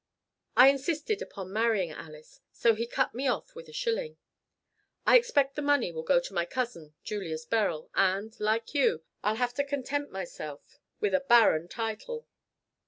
[0.57, 4.17] I insisted upon marrying Alice, so he cut me off with a shilling.
[5.05, 9.35] I expect the money will go to my cousin, Julius Beryl, and, like you, I'll
[9.35, 12.25] have to content myself with a barren title."